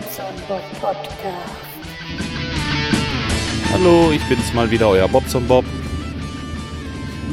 [0.00, 1.60] Bobson Bob Podcast.
[3.70, 5.64] Hallo, ich bin's mal wieder, euer Bobson Bob.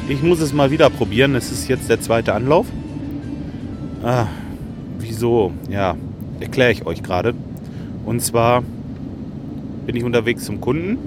[0.09, 1.35] Ich muss es mal wieder probieren.
[1.35, 2.67] Es ist jetzt der zweite Anlauf.
[4.03, 4.27] Ah,
[4.99, 5.53] wieso?
[5.69, 5.95] Ja,
[6.41, 7.33] erkläre ich euch gerade.
[8.05, 8.63] Und zwar
[9.85, 10.97] bin ich unterwegs zum Kunden.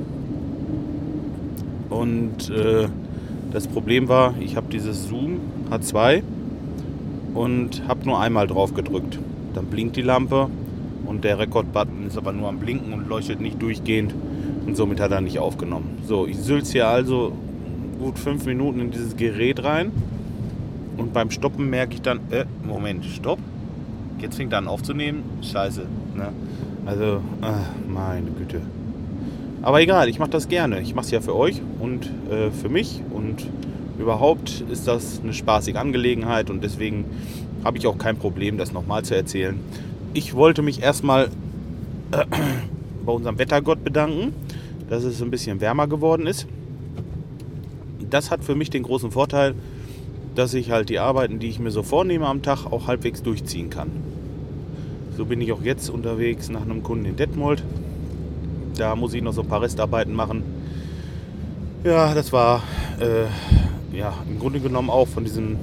[1.91, 2.88] Und äh,
[3.52, 6.23] das Problem war, ich habe dieses Zoom H2
[7.34, 9.19] und habe nur einmal drauf gedrückt.
[9.52, 10.48] Dann blinkt die Lampe
[11.10, 14.14] und der Rekord-Button ist aber nur am Blinken und leuchtet nicht durchgehend
[14.64, 15.98] und somit hat er nicht aufgenommen.
[16.06, 17.32] So, ich sülze hier also
[17.98, 19.91] gut fünf Minuten in dieses Gerät rein
[20.96, 23.41] und beim Stoppen merke ich dann, äh, Moment, stopp.
[24.20, 25.24] Jetzt fängt er an aufzunehmen.
[25.42, 25.82] Scheiße.
[26.15, 26.28] Ne?
[26.87, 28.60] Also, ach, meine Güte.
[29.62, 30.80] Aber egal, ich mache das gerne.
[30.80, 33.48] Ich mache es ja für euch und äh, für mich und
[33.98, 37.04] überhaupt ist das eine spaßige Angelegenheit und deswegen
[37.65, 39.59] habe ich auch kein Problem, das nochmal zu erzählen.
[40.13, 41.27] Ich wollte mich erstmal
[42.11, 42.25] äh,
[43.07, 44.35] bei unserem Wettergott bedanken,
[44.89, 46.47] dass es ein bisschen wärmer geworden ist.
[48.11, 49.55] Das hat für mich den großen Vorteil,
[50.35, 53.71] dass ich halt die Arbeiten, die ich mir so vornehme am Tag, auch halbwegs durchziehen
[53.71, 53.91] kann.
[55.16, 57.63] So bin ich auch jetzt unterwegs nach einem Kunden in Detmold.
[58.77, 60.43] Da muss ich noch so ein paar Restarbeiten machen.
[61.85, 62.63] Ja, das war
[62.99, 65.56] äh, ja, im Grunde genommen auch von, diesen,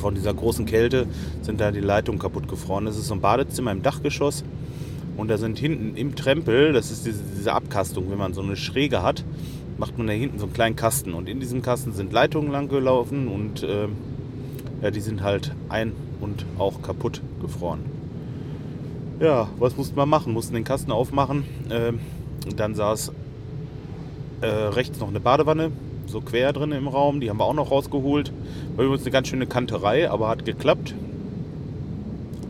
[0.00, 1.06] von dieser großen Kälte
[1.42, 2.86] sind da die Leitungen kaputt gefroren.
[2.86, 4.44] Das ist so ein Badezimmer im Dachgeschoss.
[5.16, 8.56] Und da sind hinten im Trempel, das ist diese, diese Abkastung, wenn man so eine
[8.56, 9.24] Schräge hat,
[9.76, 11.12] macht man da hinten so einen kleinen Kasten.
[11.12, 13.88] Und in diesem Kasten sind Leitungen lang gelaufen und äh,
[14.82, 17.80] ja, die sind halt ein- und auch kaputt gefroren.
[19.20, 20.32] Ja, was mussten wir machen?
[20.32, 21.44] Mussten den Kasten aufmachen.
[21.68, 21.92] Äh,
[22.56, 23.12] dann saß
[24.40, 25.70] äh, rechts noch eine Badewanne,
[26.10, 27.20] so quer drin im Raum.
[27.20, 28.32] Die haben wir auch noch rausgeholt.
[28.76, 30.94] War übrigens eine ganz schöne Kanterei, aber hat geklappt.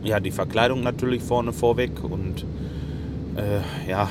[0.03, 2.45] Ja, die Verkleidung natürlich vorne vorweg und
[3.35, 4.09] äh, ja,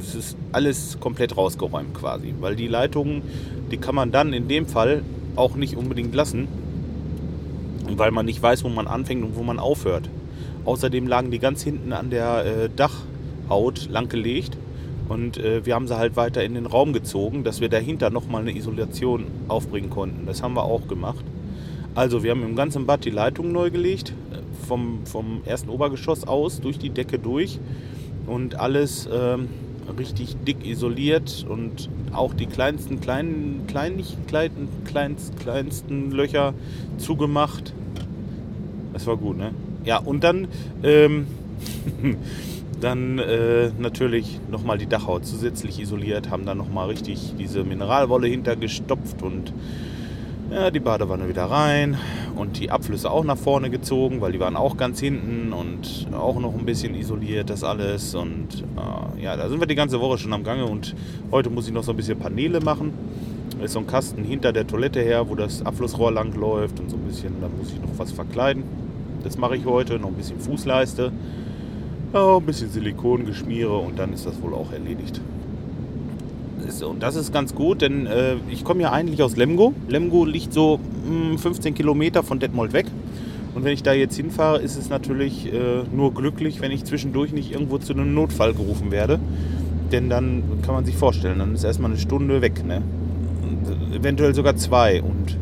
[0.00, 2.34] es ist alles komplett rausgeräumt quasi.
[2.40, 3.22] Weil die Leitungen,
[3.70, 5.02] die kann man dann in dem Fall
[5.36, 6.48] auch nicht unbedingt lassen,
[7.96, 10.08] weil man nicht weiß, wo man anfängt und wo man aufhört.
[10.64, 14.56] Außerdem lagen die ganz hinten an der äh, Dachhaut langgelegt
[15.12, 18.40] und äh, wir haben sie halt weiter in den Raum gezogen, dass wir dahinter nochmal
[18.40, 20.24] eine Isolation aufbringen konnten.
[20.24, 21.24] Das haben wir auch gemacht.
[21.94, 26.26] Also wir haben im ganzen Bad die Leitung neu gelegt, äh, vom, vom ersten Obergeschoss
[26.26, 27.60] aus, durch die Decke durch
[28.26, 29.48] und alles ähm,
[29.98, 36.54] richtig dick isoliert und auch die kleinsten, kleinen, kleinlich, kleinen, kleinst, kleinsten Löcher
[36.96, 37.74] zugemacht.
[38.94, 39.50] Das war gut, ne?
[39.84, 40.48] Ja, und dann,
[40.82, 41.26] ähm,
[42.82, 49.22] dann äh, natürlich nochmal die Dachhaut zusätzlich isoliert, haben dann nochmal richtig diese Mineralwolle hintergestopft
[49.22, 49.52] und
[50.50, 51.96] ja, die Badewanne wieder rein
[52.36, 56.38] und die Abflüsse auch nach vorne gezogen, weil die waren auch ganz hinten und auch
[56.38, 58.14] noch ein bisschen isoliert, das alles.
[58.14, 58.64] Und
[59.16, 60.94] äh, ja, da sind wir die ganze Woche schon am Gange und
[61.30, 62.92] heute muss ich noch so ein bisschen Paneele machen.
[63.58, 66.90] Da ist so ein Kasten hinter der Toilette her, wo das Abflussrohr lang läuft und
[66.90, 68.64] so ein bisschen, da muss ich noch was verkleiden.
[69.22, 71.12] Das mache ich heute, noch ein bisschen Fußleiste,
[72.12, 75.20] ja, ein bisschen Silikon geschmiere und dann ist das wohl auch erledigt.
[76.80, 79.74] Und das ist ganz gut, denn äh, ich komme ja eigentlich aus Lemgo.
[79.88, 82.86] Lemgo liegt so mh, 15 Kilometer von Detmold weg.
[83.54, 87.32] Und wenn ich da jetzt hinfahre, ist es natürlich äh, nur glücklich, wenn ich zwischendurch
[87.32, 89.20] nicht irgendwo zu einem Notfall gerufen werde.
[89.90, 92.64] Denn dann kann man sich vorstellen, dann ist erstmal eine Stunde weg.
[92.64, 92.82] Ne?
[93.42, 95.02] Und eventuell sogar zwei.
[95.02, 95.36] Und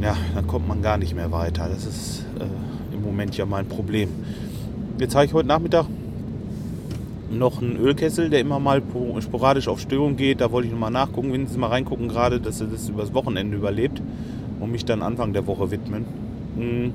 [0.00, 1.68] ja, dann kommt man gar nicht mehr weiter.
[1.68, 4.10] Das ist äh, im Moment ja mein Problem.
[4.98, 5.86] Jetzt habe ich heute Nachmittag
[7.30, 8.82] noch einen Ölkessel, der immer mal
[9.20, 10.40] sporadisch auf Störung geht.
[10.40, 14.02] Da wollte ich nochmal nachgucken, wenigstens mal reingucken gerade, dass er das übers Wochenende überlebt
[14.58, 16.04] und mich dann Anfang der Woche widmen.
[16.56, 16.92] Hm.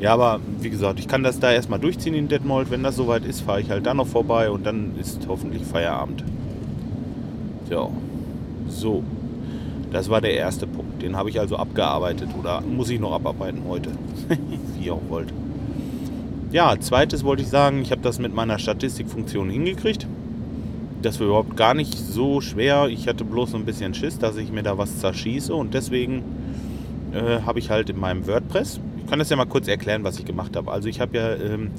[0.00, 2.72] Ja, aber wie gesagt, ich kann das da erstmal durchziehen in Detmold.
[2.72, 6.24] Wenn das soweit ist, fahre ich halt da noch vorbei und dann ist hoffentlich Feierabend.
[7.70, 7.92] So.
[8.68, 9.04] So.
[9.92, 11.02] Das war der erste Punkt.
[11.02, 13.90] Den habe ich also abgearbeitet oder muss ich noch abarbeiten heute.
[14.76, 15.32] wie ihr auch wollt.
[16.54, 20.06] Ja, zweites wollte ich sagen, ich habe das mit meiner Statistikfunktion hingekriegt.
[21.02, 22.86] Das war überhaupt gar nicht so schwer.
[22.86, 26.22] Ich hatte bloß so ein bisschen Schiss, dass ich mir da was zerschieße und deswegen
[27.12, 30.20] äh, habe ich halt in meinem WordPress, ich kann das ja mal kurz erklären, was
[30.20, 30.70] ich gemacht habe.
[30.70, 31.72] Also ich habe ja, ähm,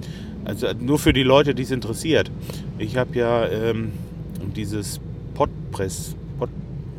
[0.44, 2.30] also nur für die Leute, die es interessiert,
[2.78, 3.94] ich habe ja ähm,
[4.58, 5.00] dieses
[5.36, 6.50] Podpress, Pod,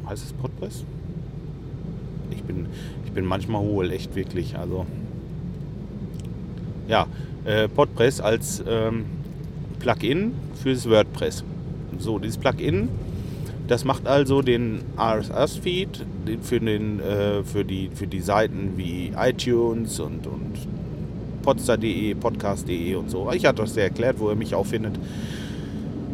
[0.09, 0.83] heißt es Podpress?
[2.31, 2.69] Ich bin,
[3.05, 4.57] ich bin manchmal hohl, echt wirklich.
[4.57, 4.87] Also
[6.89, 7.07] ja,
[7.45, 9.07] äh, Podpress als ähm,
[9.79, 11.45] Plugin fürs WordPress.
[11.99, 12.89] So, dieses Plugin,
[13.69, 16.05] das macht also den RSS-Feed
[16.43, 20.55] für, äh, für, die, für die Seiten wie iTunes und, und
[21.43, 23.31] podster.de, podcast.de und so.
[23.33, 24.99] Ich hatte das ja erklärt, wo ihr mich auch findet.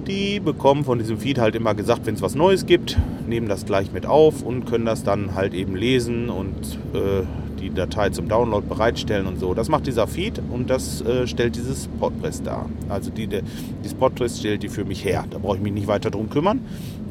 [0.07, 3.65] Die bekommen von diesem Feed halt immer gesagt, wenn es was Neues gibt, nehmen das
[3.65, 7.23] gleich mit auf und können das dann halt eben lesen und äh,
[7.61, 9.55] die Datei zum Download bereitstellen und so.
[9.55, 12.69] Das macht dieser Feed und das äh, stellt dieses Podpress dar.
[12.89, 13.43] Also die, die,
[13.85, 15.25] dieses Podpress stellt die für mich her.
[15.31, 16.61] Da brauche ich mich nicht weiter drum kümmern.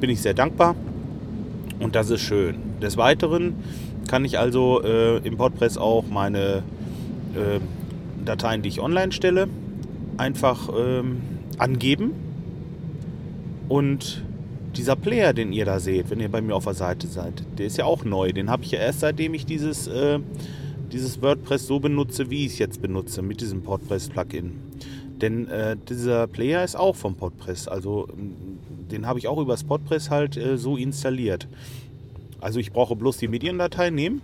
[0.02, 0.76] Bin ich sehr dankbar
[1.80, 2.56] und das ist schön.
[2.82, 3.56] Des Weiteren
[4.08, 6.64] kann ich also äh, im Podpress auch meine
[7.36, 7.60] äh,
[8.26, 9.48] Dateien, die ich online stelle,
[10.18, 11.22] einfach ähm,
[11.58, 12.31] angeben.
[13.72, 14.22] Und
[14.76, 17.68] dieser Player, den ihr da seht, wenn ihr bei mir auf der Seite seid, der
[17.68, 18.34] ist ja auch neu.
[18.34, 20.20] Den habe ich ja erst seitdem ich dieses, äh,
[20.92, 24.60] dieses WordPress so benutze, wie ich es jetzt benutze, mit diesem Podpress-Plugin.
[25.22, 27.70] Denn äh, dieser Player ist auch vom Podpress.
[27.70, 28.10] Also
[28.92, 31.48] den habe ich auch übers Podpress halt äh, so installiert.
[32.42, 34.22] Also ich brauche bloß die Mediendatei nehmen,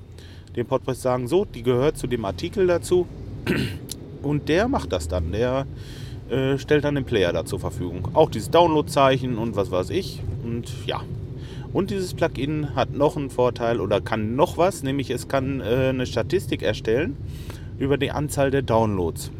[0.57, 3.07] dem Podpress sagen, so, die gehört zu dem Artikel dazu.
[4.21, 5.31] Und der macht das dann.
[5.31, 5.65] Der
[6.29, 8.09] äh, stellt dann den Player da zur Verfügung.
[8.13, 10.21] Auch dieses Downloadzeichen und was weiß ich.
[10.43, 11.01] Und ja.
[11.73, 15.89] Und dieses Plugin hat noch einen Vorteil oder kann noch was, nämlich es kann äh,
[15.89, 17.17] eine Statistik erstellen
[17.77, 19.31] über die Anzahl der Downloads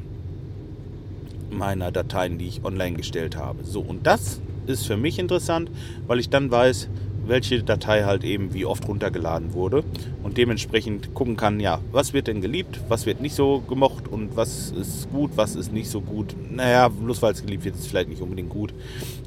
[1.50, 3.64] meiner Dateien, die ich online gestellt habe.
[3.64, 5.72] So, und das ist für mich interessant,
[6.06, 6.90] weil ich dann weiß,
[7.30, 9.84] welche Datei halt eben wie oft runtergeladen wurde
[10.24, 14.36] und dementsprechend gucken kann, ja, was wird denn geliebt, was wird nicht so gemocht und
[14.36, 16.36] was ist gut, was ist nicht so gut.
[16.52, 18.74] Naja, bloß weil es geliebt wird, ist es vielleicht nicht unbedingt gut.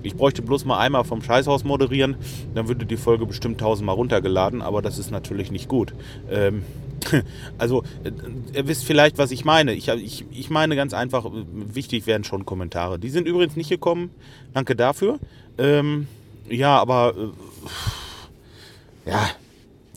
[0.03, 2.17] Ich bräuchte bloß mal einmal vom Scheißhaus moderieren,
[2.55, 5.95] dann würde die Folge bestimmt tausendmal runtergeladen, aber das ist natürlich nicht gut.
[6.31, 6.63] Ähm,
[7.59, 8.11] also, äh,
[8.57, 9.73] ihr wisst vielleicht, was ich meine.
[9.75, 12.99] Ich, ich, ich meine ganz einfach, wichtig wären schon Kommentare.
[12.99, 14.11] Die sind übrigens nicht gekommen.
[14.53, 15.19] Danke dafür.
[15.59, 16.07] Ähm,
[16.49, 17.29] ja, aber äh,
[19.11, 19.31] ja,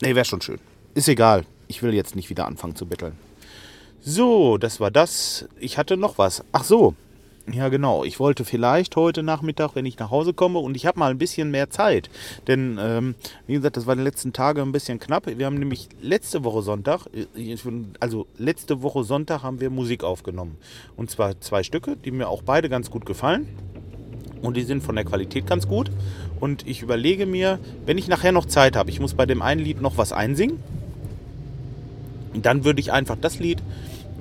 [0.02, 0.58] nee, wäre schon schön.
[0.94, 1.44] Ist egal.
[1.68, 3.12] Ich will jetzt nicht wieder anfangen zu betteln.
[4.00, 5.48] So, das war das.
[5.58, 6.44] Ich hatte noch was.
[6.52, 6.94] Ach so.
[7.52, 8.04] Ja, genau.
[8.04, 11.18] Ich wollte vielleicht heute Nachmittag, wenn ich nach Hause komme, und ich habe mal ein
[11.18, 12.08] bisschen mehr Zeit.
[12.46, 13.14] Denn, ähm,
[13.46, 15.26] wie gesagt, das war die letzten Tage ein bisschen knapp.
[15.26, 17.56] Wir haben nämlich letzte Woche Sonntag, äh,
[18.00, 20.56] also letzte Woche Sonntag haben wir Musik aufgenommen.
[20.96, 23.46] Und zwar zwei Stücke, die mir auch beide ganz gut gefallen.
[24.40, 25.90] Und die sind von der Qualität ganz gut.
[26.44, 29.62] Und ich überlege mir, wenn ich nachher noch Zeit habe, ich muss bei dem einen
[29.62, 30.58] Lied noch was einsingen,
[32.34, 33.62] dann würde ich einfach das Lied,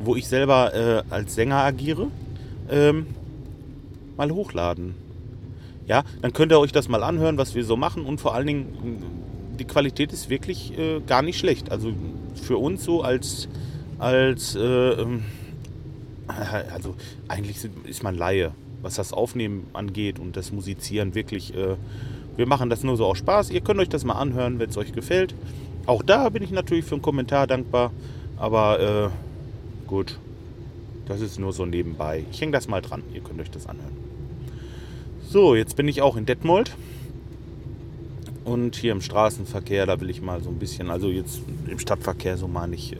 [0.02, 2.08] wo ich selber äh, als Sänger agiere,
[2.72, 3.08] ähm,
[4.16, 4.96] mal hochladen.
[5.86, 8.48] Ja, dann könnt ihr euch das mal anhören, was wir so machen und vor allen
[8.48, 9.04] Dingen,
[9.60, 11.74] die Qualität ist wirklich äh, gar nicht schlecht.
[11.74, 11.92] Also
[12.42, 13.50] für uns so als,
[14.00, 15.26] als äh, ähm,
[16.74, 16.96] also
[17.28, 18.54] eigentlich ist man Laie,
[18.84, 21.78] was das Aufnehmen angeht und das Musizieren wirklich äh,
[22.36, 23.52] wir machen das nur so aus Spaß.
[23.52, 25.36] Ihr könnt euch das mal anhören, wenn es euch gefällt.
[25.86, 27.92] Auch da bin ich natürlich für einen Kommentar dankbar.
[28.38, 30.18] Aber äh, gut,
[31.06, 32.26] das ist nur so nebenbei.
[32.32, 33.04] Ich hänge das mal dran.
[33.14, 33.96] Ihr könnt euch das anhören.
[35.30, 36.76] So, jetzt bin ich auch in Detmold.
[38.46, 42.36] Und hier im Straßenverkehr, da will ich mal so ein bisschen, also jetzt im Stadtverkehr,
[42.36, 42.98] so meine ich, äh,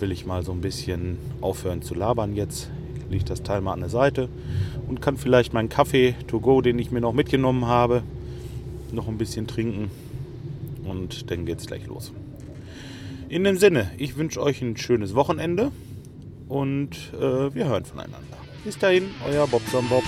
[0.00, 2.68] will ich mal so ein bisschen aufhören zu labern jetzt.
[3.10, 4.28] Lege das Teil mal an der Seite
[4.88, 8.02] und kann vielleicht meinen Kaffee to go, den ich mir noch mitgenommen habe,
[8.92, 9.90] noch ein bisschen trinken
[10.84, 12.12] und dann geht es gleich los.
[13.28, 15.72] In dem Sinne, ich wünsche euch ein schönes Wochenende
[16.48, 18.36] und äh, wir hören voneinander.
[18.64, 20.04] Bis dahin, euer Bob Bob.